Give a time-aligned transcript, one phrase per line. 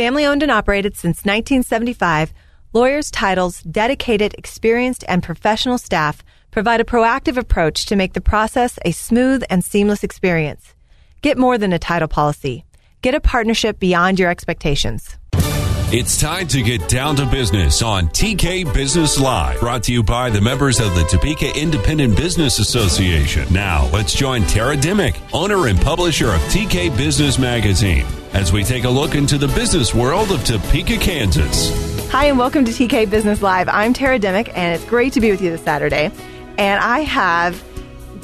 [0.00, 2.32] Family owned and operated since 1975,
[2.72, 8.78] Lawyers Title's dedicated, experienced, and professional staff provide a proactive approach to make the process
[8.82, 10.72] a smooth and seamless experience.
[11.20, 12.64] Get more than a title policy.
[13.02, 15.18] Get a partnership beyond your expectations.
[15.92, 20.30] It's time to get down to business on TK Business Live, brought to you by
[20.30, 23.52] the members of the Topeka Independent Business Association.
[23.52, 28.84] Now, let's join Tara Dimmick, owner and publisher of TK Business Magazine, as we take
[28.84, 31.70] a look into the business world of Topeka, Kansas.
[32.10, 33.68] Hi, and welcome to TK Business Live.
[33.68, 36.10] I'm Tara Demick, and it's great to be with you this Saturday.
[36.58, 37.62] And I have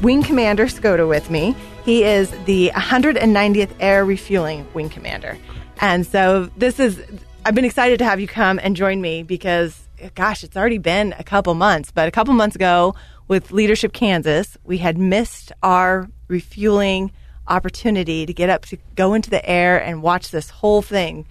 [0.03, 1.57] Wing Commander Skoda with me.
[1.85, 5.39] He is the 190th Air Refueling Wing Commander.
[5.81, 7.01] And so this is
[7.45, 9.87] I've been excited to have you come and join me because,
[10.17, 11.93] gosh, it's already been a couple months.
[11.93, 12.97] But a couple months ago,
[13.29, 17.13] with Leadership Kansas, we had missed our refueling
[17.49, 21.27] opportunity to get up to go into the air and watch this whole thing,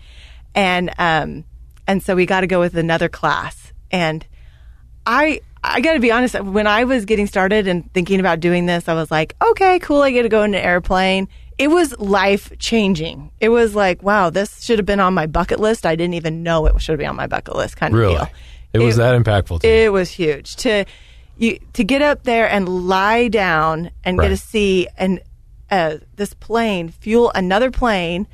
[0.53, 1.43] and um,
[1.87, 3.73] and so we got to go with another class.
[3.91, 4.25] And
[5.05, 8.65] I I got to be honest, when I was getting started and thinking about doing
[8.65, 11.97] this, I was like, okay, cool, I get to go in an airplane it was
[11.97, 13.31] life changing.
[13.39, 15.85] It was like, wow, this should have been on my bucket list.
[15.85, 18.15] I didn't even know it should be on my bucket list kind of really?
[18.15, 18.29] deal.
[18.73, 19.93] It was that impactful to It you.
[19.93, 20.57] was huge.
[20.57, 20.85] To
[21.37, 24.25] you to get up there and lie down and Right.
[24.25, 25.21] get to see and
[25.71, 28.27] uh, this plane fuel another plane.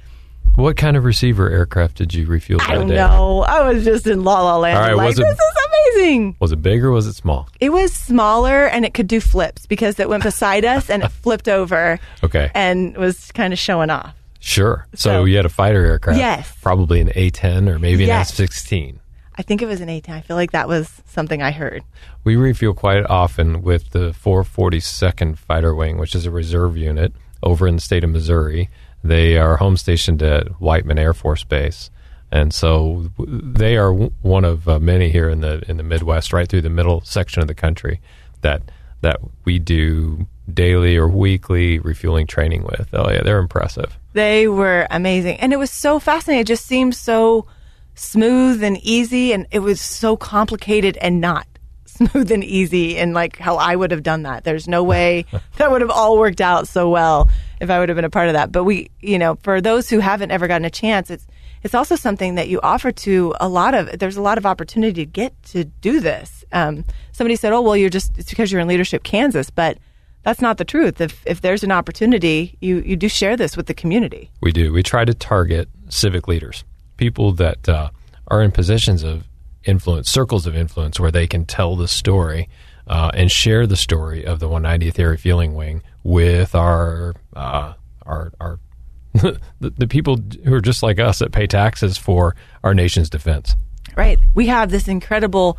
[0.56, 2.96] What kind of receiver aircraft did you refuel I that don't day?
[2.96, 3.42] know.
[3.44, 4.78] I was just in la la land.
[4.78, 5.56] All right, like was it- this is
[5.96, 6.36] amazing.
[6.40, 7.48] Was it big or was it small?
[7.62, 11.10] It was smaller and it could do flips because it went beside us and it
[11.10, 12.52] flipped over Okay.
[12.54, 14.14] and was kind of showing off.
[14.42, 14.88] Sure.
[14.94, 16.20] So, So- you had a fighter aircraft.
[16.20, 16.54] Yes.
[16.62, 18.38] Probably an A-10 or maybe Yes.
[18.40, 18.96] an F-16.
[19.42, 20.14] I think it was an 18.
[20.14, 21.84] I feel like that was something I heard.
[22.24, 27.12] We refuel quite often with the 442nd Fighter Wing, which is a reserve unit
[27.42, 28.70] over in the state of Missouri.
[29.04, 31.90] They are home stationed at Whiteman Air Force Base,
[32.32, 36.48] and so they are one of uh, many here in the in the Midwest, right
[36.48, 38.00] through the middle section of the country,
[38.42, 38.62] that
[39.02, 42.90] that we do daily or weekly refueling training with.
[42.94, 43.98] Oh yeah, they're impressive.
[44.14, 45.38] They were amazing.
[45.40, 46.42] And it was so fascinating.
[46.42, 47.48] It just seemed so
[47.96, 49.34] smooth and easy.
[49.34, 51.48] And it was so complicated and not
[51.86, 52.98] smooth and easy.
[52.98, 54.44] And like how I would have done that.
[54.44, 55.26] There's no way
[55.58, 58.28] that would have all worked out so well if I would have been a part
[58.28, 58.52] of that.
[58.52, 61.28] But we, you know, for those who haven't ever gotten a chance, it's,
[61.64, 65.06] it's also something that you offer to a lot of, there's a lot of opportunity
[65.06, 66.44] to get to do this.
[66.52, 69.52] Um, somebody said, oh, well, you're just, it's because you're in Leadership Kansas.
[69.52, 69.78] But
[70.24, 71.02] that's not the truth.
[71.02, 74.32] If, if there's an opportunity, you, you do share this with the community.
[74.42, 74.74] We do.
[74.74, 76.64] We try to target civic leaders,
[77.02, 77.90] people that uh,
[78.28, 79.28] are in positions of
[79.64, 82.48] influence, circles of influence, where they can tell the story
[82.86, 87.74] uh, and share the story of the 190th Air Refueling Wing with our uh,
[88.06, 88.60] our our
[89.14, 93.56] the, the people who are just like us that pay taxes for our nation's defense.
[93.98, 94.20] Right.
[94.36, 95.58] We have this incredible,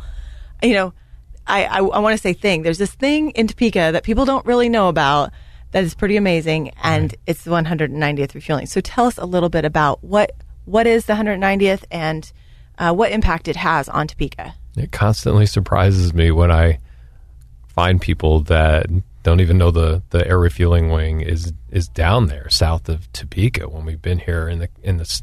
[0.63, 0.93] you know,
[1.45, 2.61] I, I, I want to say thing.
[2.61, 5.31] There's this thing in Topeka that people don't really know about
[5.71, 8.65] that is pretty amazing, and it's the 190th refueling.
[8.65, 10.31] So tell us a little bit about what
[10.65, 12.31] what is the 190th and
[12.77, 14.55] uh, what impact it has on Topeka.
[14.75, 16.79] It constantly surprises me when I
[17.67, 18.87] find people that
[19.23, 23.69] don't even know the, the air refueling wing is is down there south of Topeka
[23.69, 25.21] when we've been here in the in the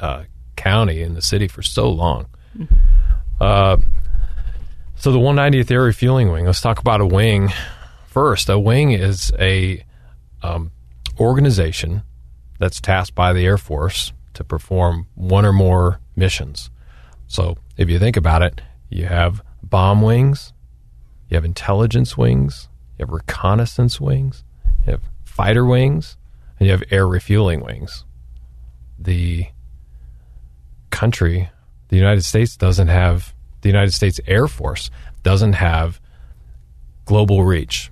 [0.00, 0.24] uh,
[0.56, 2.26] county in the city for so long.
[3.40, 3.78] Uh,
[4.96, 6.46] so the 190th Air Refueling Wing.
[6.46, 7.52] Let's talk about a wing
[8.08, 8.48] first.
[8.48, 9.84] A wing is a
[10.42, 10.72] um,
[11.20, 12.02] organization
[12.58, 16.70] that's tasked by the Air Force to perform one or more missions.
[17.26, 20.52] So if you think about it, you have bomb wings,
[21.28, 24.44] you have intelligence wings, you have reconnaissance wings,
[24.86, 26.16] you have fighter wings,
[26.58, 28.04] and you have air refueling wings.
[28.96, 29.48] The
[30.90, 31.50] country,
[31.88, 34.88] the United States, doesn't have, the United States Air Force
[35.24, 36.00] doesn't have
[37.06, 37.90] global reach,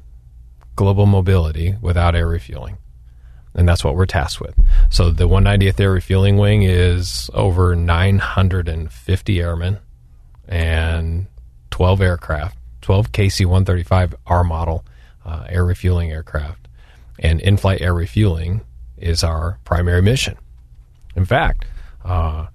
[0.77, 2.79] global mobility without air refueling.
[3.57, 4.55] And that's what we're tasked with.
[4.91, 9.79] So the 190th Air Refueling Wing is over 950 airmen
[10.47, 11.27] and
[11.71, 14.85] 12 aircraft, 12 KC 135 R model
[15.25, 16.69] uh, air refueling aircraft.
[17.19, 18.61] And in flight air refueling
[18.99, 20.37] is our primary mission.
[21.17, 21.65] In fact,
[22.05, 22.47] uh,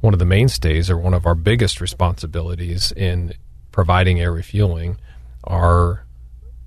[0.00, 3.34] one of the mainstays or one of our biggest responsibilities in
[3.70, 4.98] providing air refueling
[5.44, 6.04] are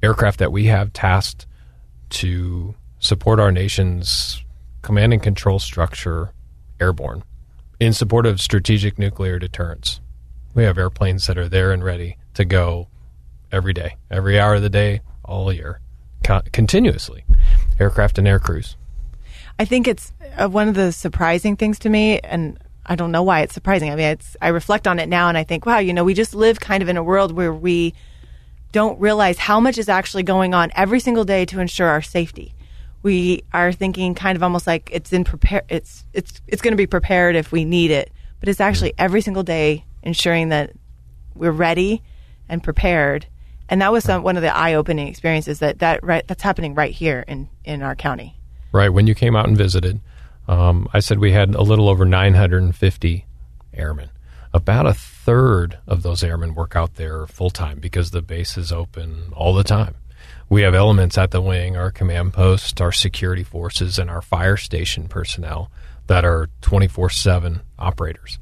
[0.01, 1.47] aircraft that we have tasked
[2.09, 4.41] to support our nation's
[4.81, 6.31] command and control structure
[6.79, 7.23] airborne
[7.79, 9.99] in support of strategic nuclear deterrence.
[10.55, 12.87] We have airplanes that are there and ready to go
[13.51, 15.81] every day, every hour of the day, all year,
[16.23, 17.25] co- continuously.
[17.77, 18.77] Aircraft and air crews.
[19.59, 23.23] I think it's uh, one of the surprising things to me, and I don't know
[23.23, 23.91] why it's surprising.
[23.91, 26.13] I mean, it's I reflect on it now, and I think, wow, you know, we
[26.13, 27.93] just live kind of in a world where we
[28.71, 32.52] don't realize how much is actually going on every single day to ensure our safety.
[33.03, 35.63] We are thinking kind of almost like it's in prepare.
[35.69, 39.21] It's it's it's going to be prepared if we need it, but it's actually every
[39.21, 40.71] single day ensuring that
[41.35, 42.01] we're ready
[42.49, 43.27] and prepared.
[43.69, 46.93] And that was some, one of the eye-opening experiences that that right, that's happening right
[46.93, 48.39] here in in our county.
[48.71, 49.99] Right when you came out and visited,
[50.47, 53.25] um, I said we had a little over 950
[53.73, 54.09] airmen.
[54.53, 58.71] About a third of those airmen work out there full time because the base is
[58.71, 59.95] open all the time.
[60.53, 64.55] We have elements at the wing, our command post, our security forces, and our fire
[64.55, 65.71] station personnel
[66.05, 68.37] that are 24 7 operators.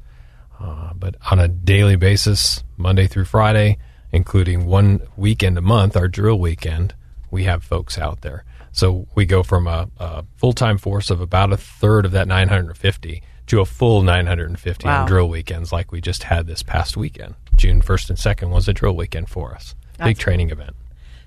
[0.60, 3.78] Uh, but on a daily basis, Monday through Friday,
[4.10, 6.94] including one weekend a month, our drill weekend,
[7.30, 8.44] we have folks out there.
[8.72, 12.28] So we go from a, a full time force of about a third of that
[12.28, 15.00] 950 to a full 950 Wow.
[15.00, 17.36] on drill weekends, like we just had this past weekend.
[17.56, 19.74] June 1st and 2nd was a drill weekend for us.
[19.92, 20.76] Big That's training event.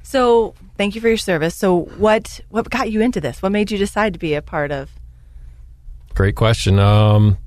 [0.05, 1.55] So, thank you for your service.
[1.55, 3.41] So, what what got you into this?
[3.41, 4.91] What made you decide to be a part of?
[6.13, 6.77] Great question.
[6.79, 7.37] Um,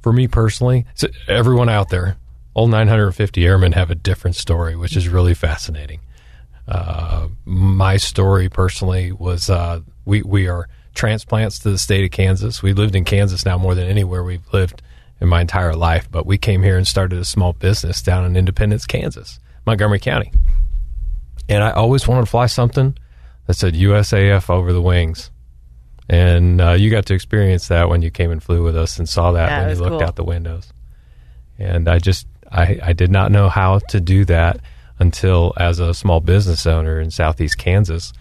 [0.00, 2.16] for me personally, so everyone out there,
[2.54, 6.00] all 950 airmen have a different story, which is really fascinating.
[6.66, 12.62] Uh, my story personally was uh, we we are transplants to the state of Kansas.
[12.62, 14.82] We lived in Kansas now more than anywhere we've lived
[15.20, 18.36] in my entire life, but we came here and started a small business down in
[18.36, 20.32] Independence, Kansas, Montgomery County.
[21.48, 22.96] And I always wanted to fly something
[23.46, 25.30] that said USAF over the wings.
[26.08, 29.08] And uh, you got to experience that when you came and flew with us and
[29.08, 30.02] saw that Yeah, when you looked cool.
[30.02, 30.72] out the windows.
[31.58, 34.60] And I just, I, I did not know how to do that
[34.98, 38.12] until, as a small business owner in southeast Kansas,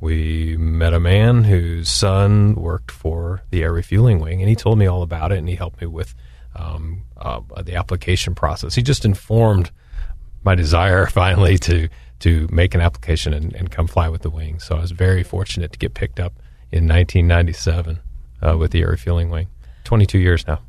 [0.00, 4.78] we met a man whose son worked for the air refueling wing, and he told
[4.78, 6.14] me all about it, and he helped me with
[6.54, 8.74] um, uh, the application process.
[8.74, 9.70] He just informed
[10.44, 11.88] my desire finally to
[12.20, 14.58] to make an application and, and come fly with the wing.
[14.58, 16.34] So I was very fortunate to get picked up
[16.70, 18.00] in 1997
[18.42, 19.48] uh, with the air refueling wing.
[19.84, 20.60] 22 years now.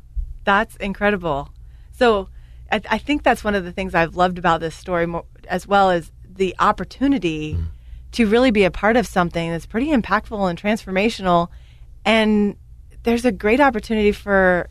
[0.44, 1.50] That's incredible.
[1.92, 2.28] So,
[2.72, 5.66] I, I think that's one of the things I've loved about this story, more, as
[5.66, 7.58] well as the opportunity
[8.12, 11.48] to really be a part of something that's pretty impactful and transformational.
[12.04, 12.56] And
[13.02, 14.68] there's a great opportunity for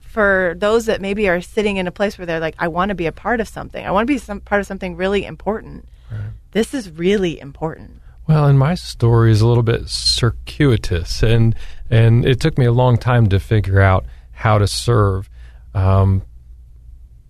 [0.00, 2.94] for those that maybe are sitting in a place where they're like, I want to
[2.94, 3.84] be a part of something.
[3.84, 5.88] I want to be some part of something really important.
[6.52, 8.02] This is really important.
[8.28, 11.54] Well, and my story is a little bit circuitous, and
[11.90, 15.28] and it took me a long time to figure out how to serve.
[15.74, 16.22] Um,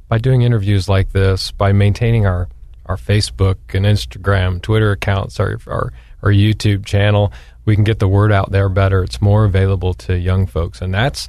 [0.08, 2.48] by doing interviews like this, by maintaining our
[2.86, 5.92] our Facebook and Instagram, Twitter accounts, our our,
[6.22, 7.32] our YouTube channel,
[7.64, 9.04] we can get the word out there better.
[9.04, 11.28] It's more available to young folks, and that's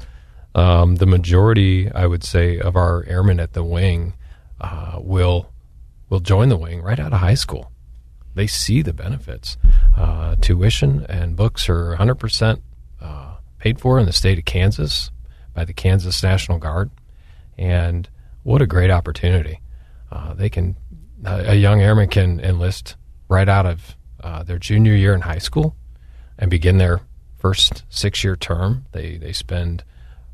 [0.56, 4.14] um, the majority, I would say, of our airmen at the wing
[4.60, 5.52] uh, will
[6.10, 7.72] will join the wing right out of high school
[8.36, 9.58] they see the benefits.
[9.96, 12.62] Uh, tuition and books are 100%
[13.02, 15.12] uh, paid for in the state of Kansas
[15.54, 16.92] by the Kansas National Guard.
[17.58, 18.10] And
[18.44, 19.60] what a great opportunity.
[20.12, 20.76] Uh, they can,
[21.26, 22.96] a a young airman can enlist
[23.30, 25.76] right out of uh, their junior year in high school
[26.38, 27.02] and begin their
[27.38, 28.86] first six year term.
[28.92, 29.84] They, they spend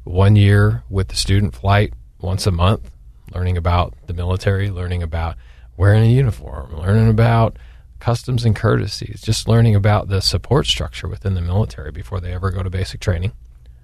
[0.03, 2.91] one year with the student flight once a month,
[3.33, 5.35] learning about the military, learning about
[5.77, 7.57] wearing a uniform, learning about
[7.99, 12.51] customs and courtesies, just learning about the support structure within the military before they ever
[12.51, 13.33] go to basic training,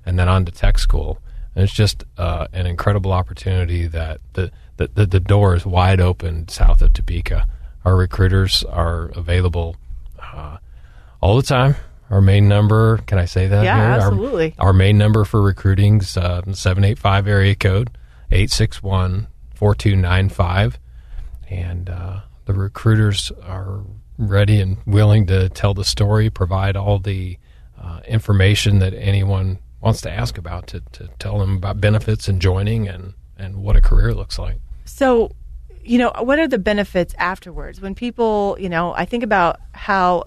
[0.05, 1.19] and then on to tech school.
[1.53, 6.47] And it's just uh, an incredible opportunity that the, the, the, door is wide open
[6.49, 7.47] south of Topeka.
[7.85, 9.77] Our recruiters are available
[10.19, 10.57] uh,
[11.21, 11.75] all the time.
[12.09, 13.63] Our main number, can I say that?
[13.63, 13.85] Yeah, here?
[13.85, 14.55] Our- absolutely.
[14.59, 17.97] Our, main number for recruiting is uh, 785 area code
[18.31, 20.79] 861 4295
[21.49, 23.81] and uh, the recruiters are
[24.17, 27.37] ready and willing to tell the story, provide all the
[27.81, 32.41] uh, information that anyone wants to ask about to, to tell them about benefits and
[32.41, 34.57] joining and, and what a career looks like.
[34.85, 35.31] So,
[35.83, 37.81] you know, what are the benefits afterwards?
[37.81, 40.25] When people, you know, I think about how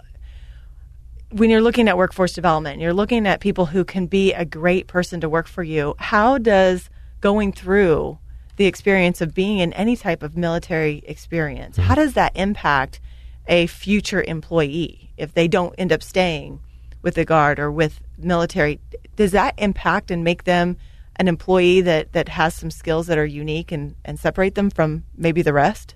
[1.31, 4.87] when you're looking at workforce development, you're looking at people who can be a great
[4.87, 5.95] person to work for you.
[5.99, 6.89] How does
[7.21, 8.19] going through
[8.59, 13.01] the experience of being in any type of military experience, how does that impact
[13.49, 16.61] a future employee if they don't end up staying
[17.03, 18.81] with the guard or with military?
[19.17, 20.77] Does that impact and make them
[21.17, 25.05] an employee that, that has some skills that are unique and, and separate them from
[25.17, 25.95] maybe the rest?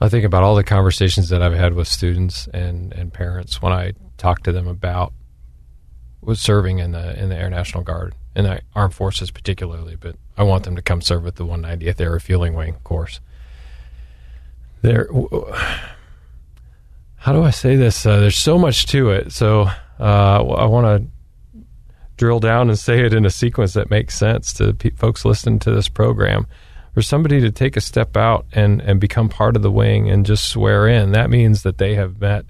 [0.00, 3.72] I think about all the conversations that I've had with students and, and parents when
[3.72, 5.12] I talk to them about
[6.22, 10.16] was serving in the in the Air National Guard in the armed forces particularly, but
[10.36, 13.20] I want them to come serve with the 190th Air Refueling Wing, of course.
[14.82, 15.08] There,
[17.20, 18.06] how do I say this?
[18.06, 19.68] Uh, there's so much to it, so
[20.00, 21.10] uh, I want to
[22.16, 25.58] drill down and say it in a sequence that makes sense to pe- folks listening
[25.58, 26.46] to this program.
[26.94, 30.24] For somebody to take a step out and, and become part of the wing and
[30.24, 32.46] just swear in, that means that they have met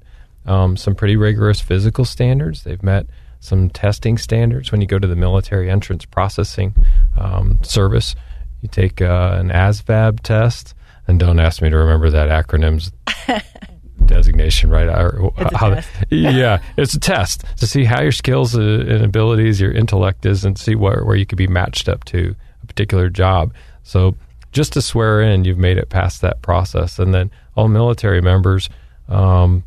[0.46, 2.62] um, some pretty rigorous physical standards.
[2.62, 3.06] They've met
[3.40, 4.70] some testing standards.
[4.70, 6.76] When you go to the military entrance processing
[7.18, 8.14] um, service,
[8.60, 10.74] you take uh, an ASVAB test.
[11.08, 12.92] And don't ask me to remember that acronym's
[14.06, 14.88] designation, right?
[14.88, 15.80] Or, It's a how-
[16.10, 20.44] yeah, it's a test to see how your skills uh, and abilities, your intellect is,
[20.44, 23.52] and see where, where you could be matched up to a particular job.
[23.82, 24.16] So
[24.52, 26.98] just to swear in, you've made it past that process.
[26.98, 28.68] And then all military members
[29.08, 29.64] um,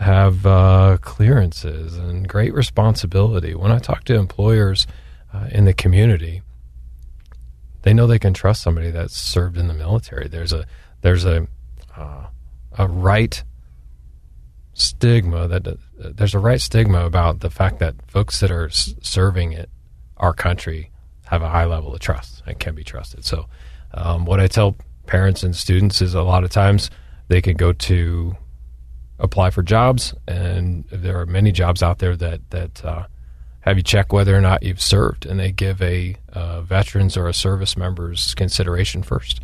[0.00, 3.54] have uh, clearances and great responsibility.
[3.54, 4.86] When I talk to employers
[5.34, 6.42] uh, in the community,
[7.82, 10.28] they know they can trust somebody that's served in the military.
[10.28, 10.66] There's a
[11.02, 11.46] there's a
[11.96, 12.26] uh,
[12.78, 13.42] a right
[14.80, 18.94] stigma that uh, there's a right stigma about the fact that folks that are s-
[19.02, 19.70] serving it
[20.16, 20.90] our country
[21.26, 23.24] have a high level of trust and can be trusted.
[23.24, 23.46] So,
[23.94, 26.90] um, what I tell parents and students is a lot of times
[27.28, 28.36] they can go to
[29.18, 33.06] apply for jobs, and there are many jobs out there that that uh,
[33.60, 37.28] have you check whether or not you've served, and they give a uh, veterans or
[37.28, 39.40] a service member's consideration first.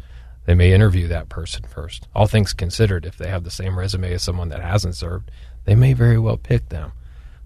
[0.46, 2.08] They may interview that person first.
[2.14, 5.30] All things considered, if they have the same resume as someone that hasn't served,
[5.64, 6.92] they may very well pick them.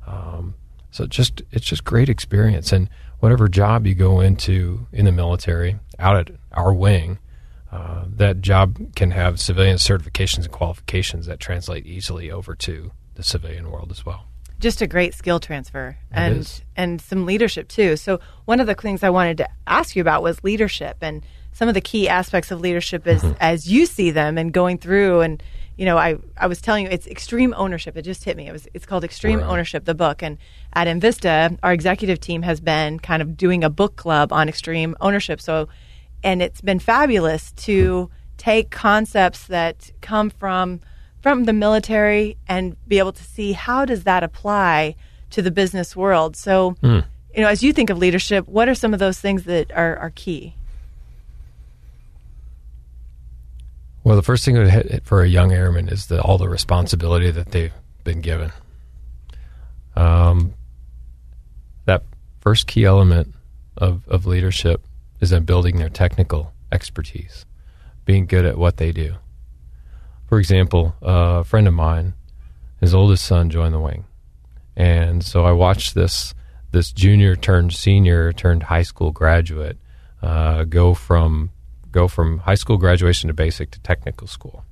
[0.07, 0.55] Um,
[0.91, 2.89] so just it's just great experience, and
[3.21, 7.19] whatever job you go into in the military, out at our wing,
[7.73, 13.23] uh, that job can have civilian certifications and qualifications that translate easily over to the
[13.23, 14.27] civilian world as well.
[14.59, 17.97] just a great skill transfer and and some leadership too.
[17.97, 21.25] So one of the things I wanted to ask you about was leadership and
[21.61, 23.37] some of the key aspects of leadership is Mm-hmm.
[23.39, 25.43] as you see them and going through and
[25.77, 27.97] you know I I was telling you it's extreme ownership.
[27.99, 28.49] It just hit me.
[28.49, 29.53] It was it's called Extreme Right.
[29.53, 30.39] Ownership the book and
[30.73, 34.97] at Invista our executive team has been kind of doing a book club on extreme
[35.03, 35.39] ownership.
[35.41, 35.69] So
[36.25, 40.81] and it's been fabulous to take concepts that come from
[41.21, 44.97] from the military and be able to see how does that apply
[45.35, 46.37] to the business world.
[46.37, 46.77] So,
[47.37, 49.97] you know, as you think of leadership, what are some of those things that are,
[49.99, 50.55] are key?
[54.11, 57.73] Well, the first thing for a young airman is the, all the responsibility that they've
[58.03, 58.51] been given.
[59.95, 60.55] Um,
[61.85, 62.03] that
[62.41, 63.33] first key element
[63.77, 64.85] of, of leadership
[65.21, 67.47] is in building their technical expertise,
[68.05, 69.15] being good at what they do.
[70.27, 72.15] For example, a friend of mine,
[72.81, 74.07] his oldest son joined the wing,
[74.75, 76.35] and so I watched this
[76.73, 79.79] this junior turned senior turned high school graduate
[80.21, 81.53] uh, go from
[81.93, 84.65] go from high school graduation to basic to technical school.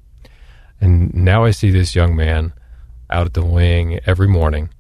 [0.81, 2.53] And now I see this young man
[3.11, 4.71] out at the wing every morning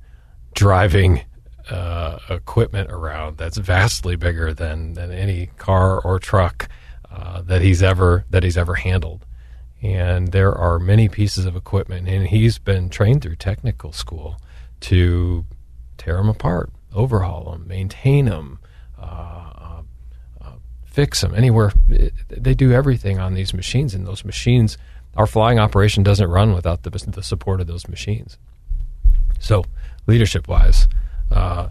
[0.54, 1.22] driving
[1.70, 6.68] uh, equipment around that's vastly bigger than, than any car or truck
[7.10, 9.24] uh, that he's ever that he's ever handled.
[9.80, 14.36] And there are many pieces of equipment, and he's been trained through technical school
[14.80, 15.44] to
[15.96, 18.58] tear them apart, overhaul them, maintain them,
[18.98, 19.52] uh,
[20.90, 21.72] fix them anywhere.
[22.28, 24.78] They do everything on these machines, and those machines,
[25.16, 28.38] our flying operation doesn't run without the, the support of those machines.
[29.38, 29.64] So,
[30.06, 30.88] leadership wise,
[31.30, 31.68] uh,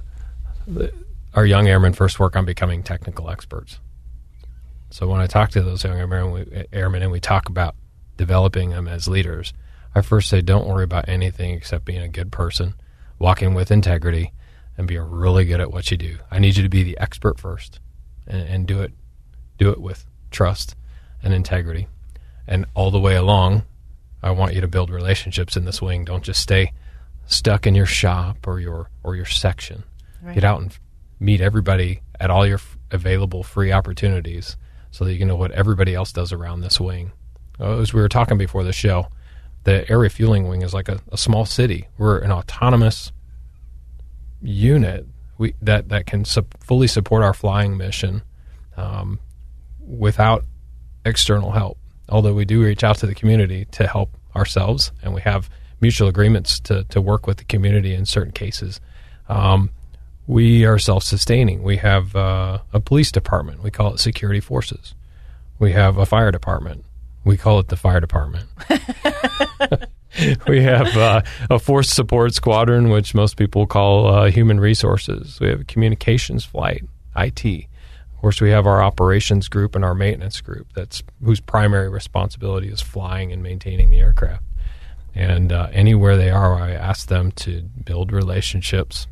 [0.66, 0.94] the-
[1.34, 3.80] our young airmen first work on becoming technical experts.
[4.90, 7.76] So, when I talk to those young airmen, we, airmen and we talk about
[8.16, 9.54] developing them as leaders,
[9.94, 12.76] I first say, don't worry about anything except being a good person,
[13.20, 14.32] walking with integrity,
[14.78, 16.18] and being really good at what you do.
[16.30, 17.80] I need you to be the expert first
[18.28, 18.94] and, and do it
[19.58, 20.76] do it with trust
[21.24, 21.88] and integrity.
[22.48, 23.64] And all the way along,
[24.24, 26.06] I want you to build relationships in this wing.
[26.06, 26.74] Don't just stay
[27.26, 29.84] stuck in your shop or your or your section.
[30.22, 30.36] Right.
[30.36, 30.78] Get out and
[31.20, 34.58] meet everybody at all your f- available free opportunities
[34.92, 37.12] so that you can know what everybody else does around this wing.
[37.60, 39.08] Uh, as we were talking before the show,
[39.64, 41.88] the air refueling wing is like a, a small city.
[41.98, 43.12] We're an autonomous
[44.42, 45.06] unit
[45.38, 48.24] we, that that can sup fully support our flying mission
[48.76, 49.20] um,
[49.88, 50.44] without
[51.06, 51.78] external help.
[52.10, 55.50] Although we do reach out to the community to help ourselves, and we have
[55.82, 58.80] mutual agreements to, to work with the community in certain cases.
[59.30, 59.72] Um,
[60.26, 61.64] we are self sustaining.
[61.64, 63.64] We have uh, a police department.
[63.64, 64.94] We call it security forces.
[65.60, 66.86] We have a fire department.
[67.24, 68.46] We call it the fire department.
[70.48, 75.40] we have uh, a force support squadron, which most people call uh, human resources.
[75.40, 76.84] We have a communications flight,
[77.16, 77.68] IT.
[78.18, 80.74] Of course, we have our operations group and our maintenance group.
[80.74, 84.44] That's whose primary responsibility is flying and maintaining the aircraft.
[85.14, 89.08] And uh, anywhere they are, I ask them to build relationships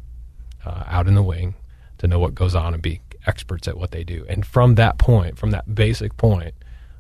[0.66, 1.54] uh, out in the wing
[2.00, 4.26] to know what goes on and be experts at what they do.
[4.28, 6.56] And from that point, from that basic point,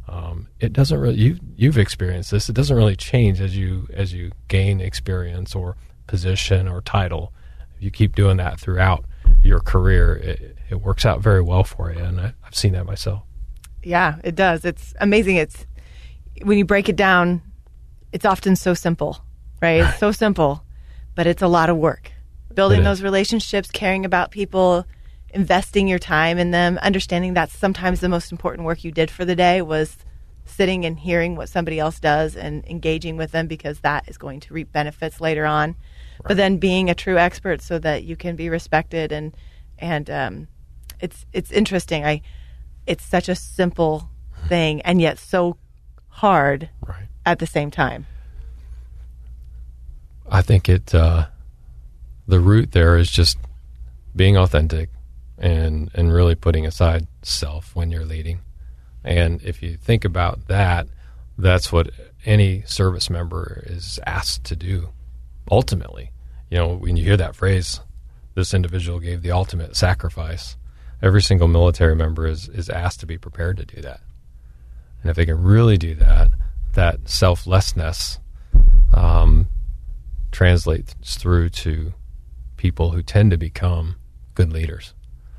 [0.07, 2.49] um, it doesn't really you you've experienced this.
[2.49, 7.33] It doesn't really change as you as you gain experience or position or title.
[7.79, 9.05] You keep doing that throughout
[9.41, 12.85] your career, it, it works out very well for you, and I, I've seen that
[12.85, 13.23] myself.
[13.83, 14.65] Yeah, it does.
[14.65, 15.35] It's amazing.
[15.37, 15.65] It's
[16.41, 17.41] when you break it down,
[18.11, 19.19] it's often so simple,
[19.61, 19.85] right?
[19.85, 20.63] It's so simple,
[21.13, 22.11] but it's a lot of work.
[22.53, 24.85] Building those relationships, caring about people,
[25.31, 29.25] investing your time in them, understanding that sometimes the most important work you did for
[29.25, 29.97] the day was
[30.45, 34.39] sitting and hearing what somebody else does and engaging with them because that is going
[34.39, 35.69] to reap benefits later on.
[35.69, 36.29] Right.
[36.29, 39.35] But then being a true expert so that you can be respected and
[39.77, 40.47] and um,
[41.05, 42.03] it's it's interesting.
[42.03, 42.21] I
[42.87, 44.09] it's such a simple
[44.47, 45.57] thing and yet so
[46.07, 47.07] hard right.
[47.25, 48.07] at the same time.
[50.29, 51.27] I think it uh,
[52.27, 53.37] the root there is just
[54.15, 54.89] being authentic,
[55.37, 58.39] and and really putting aside self when you're leading.
[59.03, 60.87] And if you think about that,
[61.37, 61.91] that's what
[62.25, 64.89] any service member is asked to do.
[65.51, 66.11] Ultimately,
[66.49, 67.81] you know, when you hear that phrase,
[68.33, 70.57] this individual gave the ultimate sacrifice.
[71.01, 74.01] Every single military member is is asked to be prepared to do that.
[75.01, 76.31] And if they can really do that,
[76.73, 78.19] that selflessness
[78.93, 79.47] um,
[80.31, 81.93] translates through to
[82.57, 83.95] people who tend to become
[84.33, 84.93] good leaders.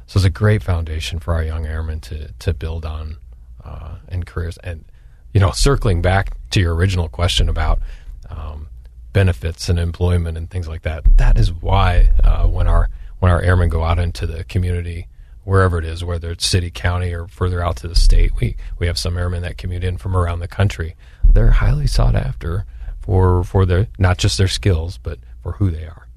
[0.06, 3.16] So it's a great foundation for our young airmen to to build on
[3.64, 4.58] uh, in careers.
[4.62, 4.84] And
[5.32, 7.80] you know, circling back to your original question about
[8.30, 8.68] um,
[9.12, 13.40] benefits and employment and things like that, that is why uh, when our when our
[13.40, 15.08] airmen go out into the community,
[15.46, 18.86] wherever it is, whether it's city, county, or further out to the state, we we
[18.86, 20.96] have some airmen that commute in from around the country.
[21.24, 22.66] They're highly sought after
[22.98, 26.08] for for their not just their skills, but for who they are.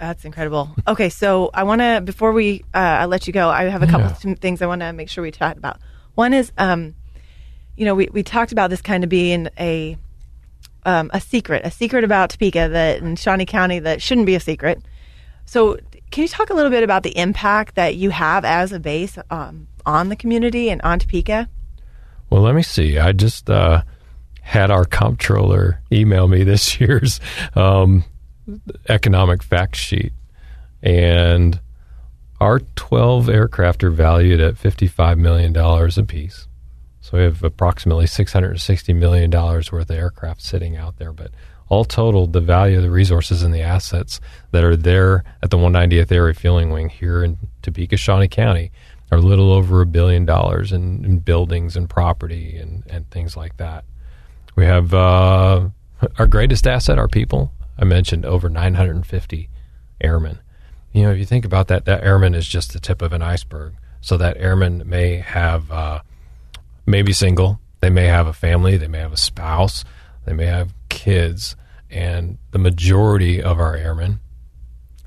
[0.00, 0.70] That's incredible.
[0.86, 4.06] Okay, so I want to before we uh, let you go, I have a couple
[4.06, 4.32] yeah.
[4.32, 5.78] of things I want to make sure we chat about.
[6.14, 6.94] One is, um,
[7.76, 9.96] you know, we we talked about this kind of being a
[10.84, 14.40] um, a secret, a secret about Topeka that in Shawnee County that shouldn't be a
[14.40, 14.82] secret.
[15.44, 15.78] So,
[16.12, 19.18] can you talk a little bit about the impact that you have as a base
[19.30, 21.48] um, on the community and on Topeka?
[22.30, 22.98] Well, let me see.
[22.98, 23.82] I just uh,
[24.42, 27.18] had our comptroller email me this year's
[27.56, 28.04] um,
[28.88, 30.12] economic fact sheet,
[30.82, 31.58] and
[32.40, 36.46] our 12 aircraft are valued at $55 million apiece.
[37.00, 41.12] So we have approximately $660 million worth of aircraft sitting out there.
[41.12, 41.32] But
[41.68, 44.20] all totaled, the value of the resources and the assets
[44.50, 48.70] that are there at the 190th Air Refueling Wing here in Topeka, Shawnee County
[49.10, 53.36] are a little over a billion dollars in, in buildings and property and, and things
[53.36, 53.84] like that.
[54.56, 55.68] We have uh,
[56.18, 57.52] our greatest asset, our people.
[57.78, 59.50] I mentioned over 950
[60.00, 60.38] airmen.
[60.92, 63.22] You know, if you think about that, that airman is just the tip of an
[63.22, 63.74] iceberg.
[64.00, 66.00] So that airman may have, uh,
[66.86, 69.84] maybe single, they may have a family, they may have a spouse,
[70.24, 71.56] they may have kids,
[71.90, 74.20] and the majority of our airmen,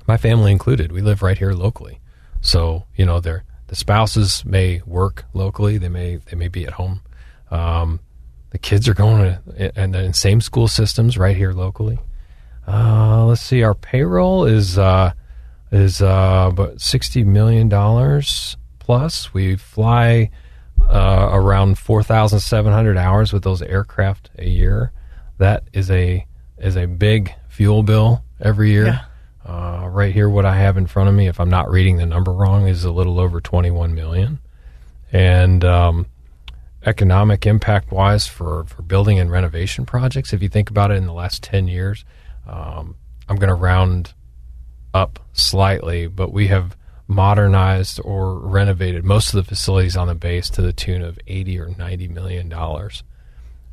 [0.06, 2.00] my family included, we live right here locally.
[2.40, 6.74] So you know, they the spouses may work locally, they may they may be at
[6.74, 7.00] home.
[7.50, 8.00] Um,
[8.50, 11.98] the kids are going to and the same school systems right here locally.
[12.66, 13.62] Uh, let's see.
[13.62, 15.12] Our payroll is uh,
[15.70, 19.32] is uh, about sixty million dollars plus.
[19.34, 20.30] We fly
[20.88, 24.92] uh, around four thousand seven hundred hours with those aircraft a year.
[25.38, 26.26] That is a
[26.58, 28.86] is a big fuel bill every year.
[28.86, 29.04] Yeah.
[29.44, 32.06] Uh, right here, what I have in front of me, if I'm not reading the
[32.06, 34.40] number wrong, is a little over 21 million.
[35.12, 36.06] And um,
[36.84, 41.06] economic impact wise for, for building and renovation projects, if you think about it in
[41.06, 42.04] the last 10 years,
[42.48, 42.96] um,
[43.28, 44.14] I'm going to round
[44.92, 46.76] up slightly, but we have
[47.08, 51.60] modernized or renovated most of the facilities on the base to the tune of 80
[51.60, 53.04] or 90 million dollars.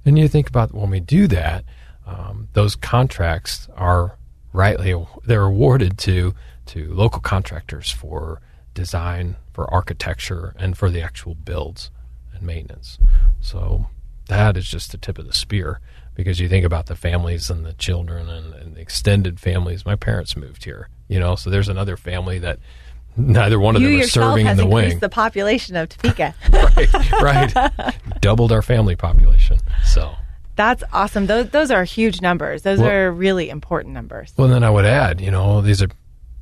[0.05, 1.63] And you think about when we do that,
[2.05, 4.17] um, those contracts are
[4.51, 4.93] rightly
[5.25, 6.33] they're awarded to
[6.65, 8.41] to local contractors for
[8.73, 11.91] design, for architecture, and for the actual builds
[12.33, 12.97] and maintenance.
[13.41, 13.87] So
[14.27, 15.79] that is just the tip of the spear
[16.15, 19.85] because you think about the families and the children and, and, the extended families.
[19.85, 22.59] My parents moved here, you know, so there's another family that
[23.17, 24.99] neither one of you them is serving in the wing.
[24.99, 29.59] The population of Topeka, right, right, doubled our family population.
[29.85, 30.15] So
[30.55, 31.25] That's awesome.
[31.27, 32.61] Those those are huge numbers.
[32.63, 34.33] Those Well- are really important numbers.
[34.37, 35.89] Well, then I would add, you know, these are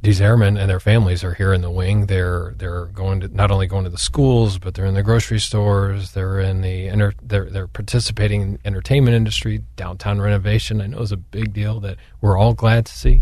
[0.03, 2.07] these airmen and their families are here in the wing.
[2.07, 5.39] They're they're going to not only going to the schools, but they're in the grocery
[5.39, 6.13] stores.
[6.13, 9.63] They're in the enter, they're they're participating in the entertainment industry.
[9.75, 13.21] Downtown renovation, I know, is a big deal that we're all glad to see.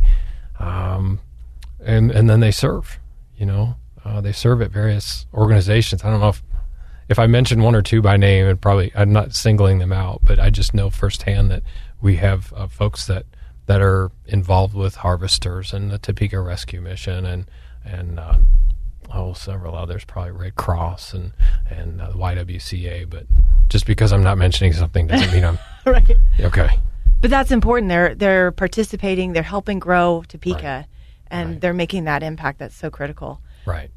[0.57, 1.19] Um,
[1.83, 2.97] and and then they serve.
[3.39, 3.75] You know,
[4.06, 6.04] uh, they serve at various organizations.
[6.04, 6.43] I don't know if
[7.10, 10.19] if I mention one or two by name, and probably I'm not singling them out,
[10.23, 11.63] but I just know firsthand that
[12.02, 13.25] we have uh, folks that
[13.65, 17.49] that are involved with harvesters and the Topeka Rescue Mission and
[17.86, 18.38] and uh,
[19.13, 21.32] oh several others, probably Red Cross and
[21.69, 23.10] and uh, the YWCA.
[23.10, 23.25] But
[23.69, 26.17] just because I'm not mentioning something doesn't mean I'm right.
[26.39, 26.80] okay.
[27.21, 27.89] But that's important.
[27.89, 29.34] They're they're participating.
[29.34, 30.86] They're helping grow Topeka, Right.
[31.32, 31.62] And Right.
[31.62, 32.60] they're making that impact.
[32.60, 33.42] That's so critical.
[33.65, 33.92] Right.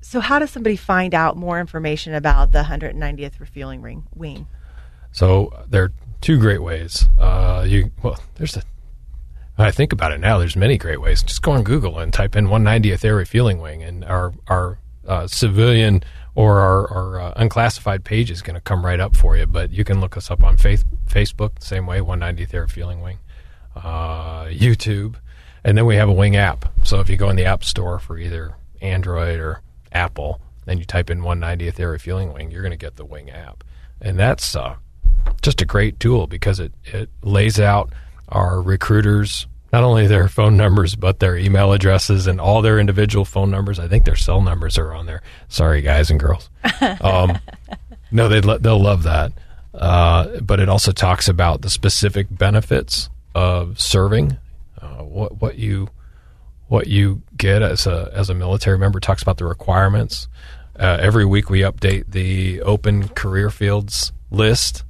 [0.00, 4.46] So, how does somebody find out more information about the 190th refueling ring wing?
[5.12, 7.08] So there are two great ways.
[7.18, 8.62] Uh, you well, there's a.
[9.58, 10.36] I think about it now.
[10.38, 11.22] There's many great ways.
[11.22, 15.26] Just go on Google and type in 190th Air Refueling Wing, and our our uh,
[15.26, 16.02] civilian
[16.34, 19.46] or our, our uh, unclassified page is going to come right up for you.
[19.46, 23.00] But you can look us up on faith, Facebook, the same way 190th Air Refueling
[23.00, 23.18] Wing,
[23.74, 25.14] uh, YouTube,
[25.66, 26.64] and then we have a Wing app.
[26.84, 30.84] So if you go in the App Store for either Android or Apple, and you
[30.84, 33.64] type in 190th Air Refueling Wing, you're going to get the Wing app,
[34.00, 34.76] and that's uh,
[35.42, 37.92] just a great tool because it, it lays out
[38.28, 43.24] our recruiters not only their phone numbers but their email addresses and all their individual
[43.24, 43.80] phone numbers.
[43.80, 45.22] I think their cell numbers are on there.
[45.48, 46.48] Sorry, guys and girls.
[47.00, 47.38] Um,
[48.12, 49.32] no, they would they'll love that.
[49.74, 54.38] Uh, but it also talks about the specific benefits of serving,
[55.16, 55.88] what what you
[56.68, 59.00] what you get as a as a military member.
[59.00, 60.28] Talks about the requirements.
[60.78, 64.84] Uh, every week we update the open career fields list,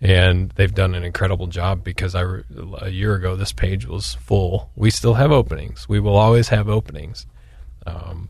[0.00, 2.24] and they've done an incredible job because I
[2.78, 4.70] a year ago this page was full.
[4.76, 5.88] We still have openings.
[5.88, 7.26] We will always have openings.
[7.86, 8.28] Um,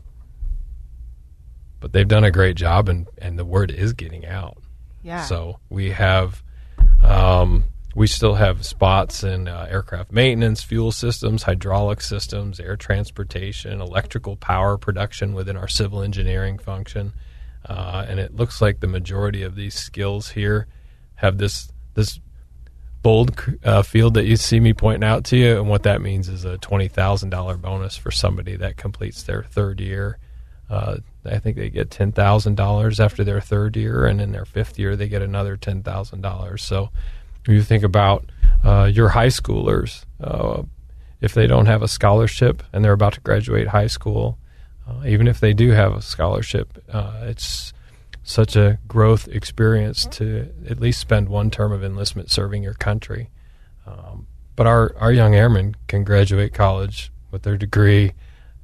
[1.83, 4.57] but they've done a great job, and, and the word is getting out.
[5.03, 5.25] Yeah.
[5.25, 6.41] So we have,
[7.03, 13.81] um, we still have spots in uh, aircraft maintenance, fuel systems, hydraulic systems, air transportation,
[13.81, 17.13] electrical power production within our civil engineering function,
[17.67, 20.67] uh, and it looks like the majority of these skills here
[21.15, 22.19] have this this
[23.03, 26.29] bold uh, field that you see me pointing out to you, and what that means
[26.29, 30.17] is a twenty thousand dollar bonus for somebody that completes their third year.
[30.69, 34.45] Uh, I think they get ten thousand dollars after their third year, and in their
[34.45, 36.63] fifth year they get another ten thousand dollars.
[36.63, 36.89] So, when
[37.47, 38.25] you think about
[38.63, 40.63] uh, your high schoolers, uh,
[41.21, 44.37] if they don't have a scholarship and they're about to graduate high school,
[44.87, 47.73] uh, even if they do have a scholarship, uh, it's
[48.23, 53.29] such a growth experience to at least spend one term of enlistment serving your country.
[53.85, 58.13] Um, but our, our young airmen can graduate college with their degree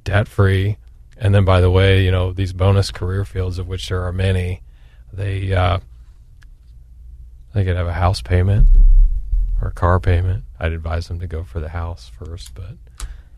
[0.04, 0.78] debt free.
[1.16, 4.12] And then, by the way, you know, these bonus career fields, of which there are
[4.12, 4.62] many,
[5.12, 5.80] they, uh,
[7.52, 8.66] they could have a house payment
[9.60, 10.44] or a car payment.
[10.58, 12.76] I'd advise them to go for the house first, but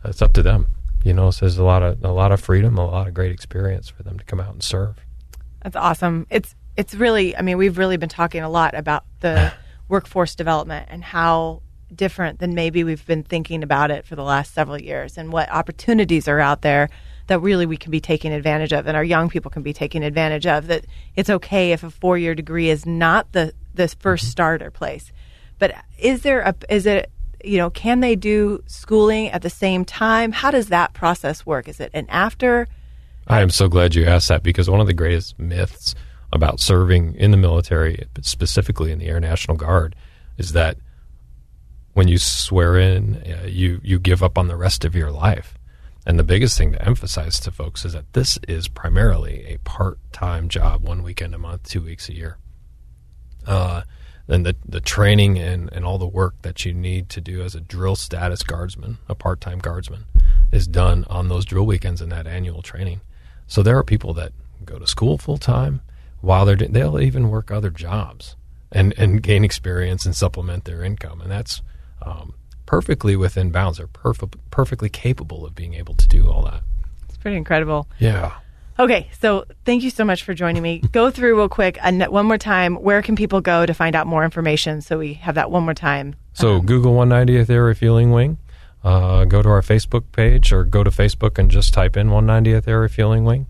[0.03, 0.67] it's up to them.
[1.03, 3.31] You know, so there's a lot of a lot of freedom, a lot of great
[3.31, 4.97] experience for them to come out and serve.
[5.61, 6.27] That's awesome.
[6.29, 9.53] It's it's really I mean we've really been talking a lot about the
[9.89, 11.61] workforce development and how
[11.93, 15.49] different than maybe we've been thinking about it for the last several years and what
[15.51, 16.89] opportunities are out there
[17.27, 20.03] that really we can be taking advantage of and our young people can be taking
[20.03, 24.71] advantage of that it's okay if a four-year degree is not the the first starter
[24.71, 25.11] place.
[25.59, 27.11] But is there a is it
[27.43, 30.31] you know can they do schooling at the same time?
[30.31, 31.67] How does that process work?
[31.67, 32.67] Is it an after
[33.27, 35.95] I am so glad you asked that because one of the greatest myths
[36.33, 39.95] about serving in the military, specifically in the Air National Guard,
[40.37, 40.77] is that
[41.93, 45.57] when you swear in, uh, you you give up on the rest of your life.
[46.05, 50.49] And the biggest thing to emphasize to folks is that this is primarily a part-time
[50.49, 52.37] job, one weekend a month, two weeks a year.
[53.45, 53.83] Uh,
[54.27, 57.55] and the the training and, and all the work that you need to do as
[57.55, 60.05] a drill status guardsman, a part-time guardsman,
[60.51, 63.01] is done on those drill weekends and that annual training.
[63.47, 64.31] So there are people that
[64.63, 65.81] go to school full time
[66.21, 68.35] while they're they'll even work other jobs
[68.71, 71.61] and and gain experience and supplement their income, and that's
[72.01, 72.33] um,
[72.65, 73.77] perfectly within bounds.
[73.77, 76.61] They're perfect, perfectly capable of being able to do all that.
[77.09, 77.87] It's pretty incredible.
[77.99, 78.33] Yeah.
[78.79, 80.79] Okay, so thank you so much for joining me.
[80.91, 82.75] Go through real quick and one more time.
[82.75, 84.81] Where can people go to find out more information?
[84.81, 86.15] So we have that one more time.
[86.33, 88.37] So Google 190th Air Refueling Wing.
[88.83, 92.67] Uh, go to our Facebook page or go to Facebook and just type in 190th
[92.67, 93.47] Air Refueling Wing.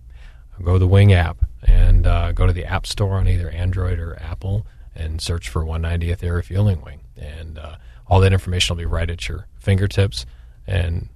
[0.64, 4.00] Go to the Wing app and uh, go to the App Store on either Android
[4.00, 7.00] or Apple and search for 190th Air Refueling Wing.
[7.18, 10.26] And uh, all that information will be right at your fingertips.
[10.68, 11.10] And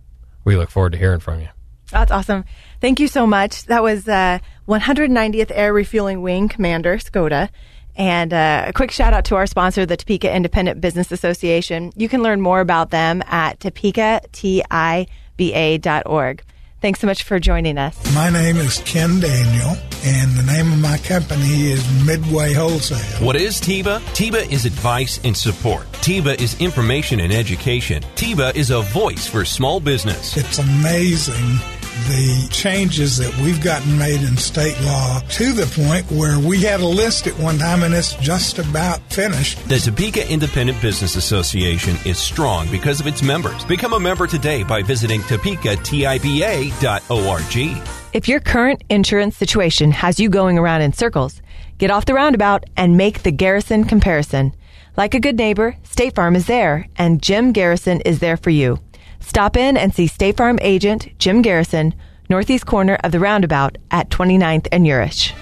[0.43, 1.49] we look forward to hearing from you.
[1.91, 2.45] That's awesome.
[2.81, 3.65] Thank you so much.
[3.65, 7.49] That was uh, 190th Air Refueling Wing Commander Skoda.
[7.95, 11.91] And uh, a quick shout out to our sponsor, the Topeka Independent Business Association.
[11.95, 16.43] You can learn more about them at topeka.tiba.org.
[16.79, 18.13] Thanks so much for joining us.
[18.13, 23.25] My name is Ken Daniel, and the name of my company is Midway Wholesale.
[23.25, 23.99] What is TIBA?
[24.13, 25.91] TIBA is advice and support.
[25.93, 28.03] TIBA is information and education.
[28.15, 30.37] TIBA is a voice for small business.
[30.37, 31.57] It's amazing
[32.05, 36.79] the changes that we've gotten made in state law to the point where we had
[36.79, 39.67] a list at one time and it's just about finished.
[39.67, 43.65] The Topeka Independent Business Association is strong because of its members.
[43.65, 47.83] Become a member today by visiting topekatiba.org.
[48.13, 51.41] If your current insurance situation has you going around in circles,
[51.77, 54.53] get off the roundabout and make the Garrison comparison.
[54.95, 58.79] Like a good neighbor, State Farm is there, and Jim Garrison is there for you.
[59.19, 61.93] Stop in and see State Farm agent Jim Garrison,
[62.29, 65.33] northeast corner of the roundabout at 29th and Urish.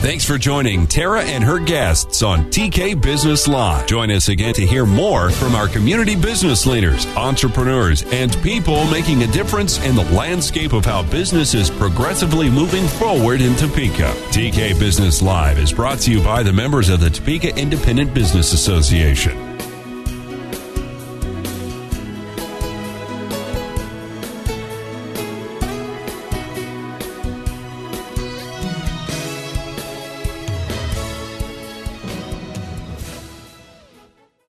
[0.00, 3.84] Thanks for joining Tara and her guests on TK Business Live.
[3.88, 9.24] Join us again to hear more from our community business leaders, entrepreneurs, and people making
[9.24, 14.14] a difference in the landscape of how business is progressively moving forward in Topeka.
[14.30, 18.52] TK Business Live is brought to you by the members of the Topeka Independent Business
[18.52, 19.47] Association.